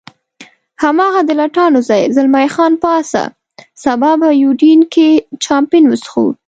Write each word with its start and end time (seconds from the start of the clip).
هماغه 0.83 1.21
د 1.25 1.31
لټانو 1.39 1.79
ځای، 1.89 2.01
زلمی 2.15 2.47
خان 2.53 2.73
پاڅه، 2.83 3.23
سبا 3.83 4.11
به 4.13 4.19
په 4.31 4.37
یوډین 4.43 4.79
کې 4.93 5.07
چامپېن 5.43 5.83
وڅښو. 5.87 6.27